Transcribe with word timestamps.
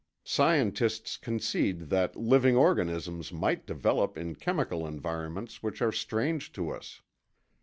Scientists 0.23 1.15
concede 1.15 1.81
that 1.91 2.15
living 2.15 2.55
organisms 2.57 3.31
might 3.31 3.67
develop 3.67 4.17
in 4.17 4.33
chemical 4.33 4.87
environments 4.87 5.61
which 5.61 5.79
are 5.79 5.91
strange 5.91 6.51
to 6.51 6.71
us 6.71 7.03